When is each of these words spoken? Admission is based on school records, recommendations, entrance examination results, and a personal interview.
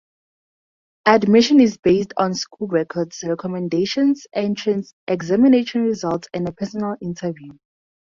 Admission 1.05 1.59
is 1.59 1.77
based 1.77 2.11
on 2.17 2.33
school 2.33 2.67
records, 2.69 3.23
recommendations, 3.23 4.25
entrance 4.33 4.95
examination 5.07 5.81
results, 5.83 6.27
and 6.33 6.49
a 6.49 6.51
personal 6.51 6.95
interview. 7.03 7.51